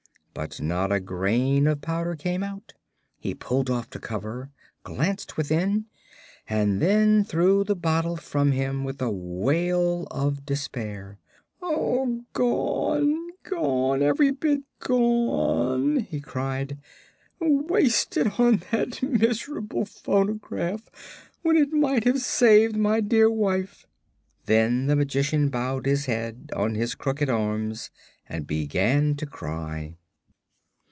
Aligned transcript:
But 0.33 0.61
not 0.61 0.91
a 0.93 1.01
grain 1.01 1.67
of 1.67 1.81
powder 1.81 2.15
came 2.15 2.41
out. 2.41 2.73
He 3.19 3.35
pulled 3.35 3.69
off 3.69 3.89
the 3.89 3.99
cover, 3.99 4.49
glanced 4.83 5.35
within, 5.35 5.87
and 6.47 6.81
then 6.81 7.25
threw 7.25 7.65
the 7.65 7.75
bottle 7.75 8.15
from 8.15 8.53
him 8.53 8.85
with 8.85 9.01
a 9.01 9.11
wail 9.11 10.07
of 10.09 10.45
despair. 10.45 11.19
"Gone 11.59 12.23
gone! 12.33 14.01
Every 14.01 14.31
bit 14.31 14.61
gone," 14.79 15.97
he 15.97 16.21
cried. 16.21 16.77
"Wasted 17.41 18.27
on 18.39 18.63
that 18.71 19.03
miserable 19.03 19.83
phonograph 19.83 21.27
when 21.41 21.57
it 21.57 21.73
might 21.73 22.05
have 22.05 22.21
saved 22.21 22.77
my 22.77 23.01
dear 23.01 23.29
wife!" 23.29 23.85
Then 24.45 24.87
the 24.87 24.95
Magician 24.95 25.49
bowed 25.49 25.85
his 25.85 26.05
head 26.05 26.51
on 26.55 26.75
his 26.75 26.95
crooked 26.95 27.29
arms 27.29 27.91
and 28.29 28.47
began 28.47 29.15
to 29.17 29.25
cry. 29.25 29.97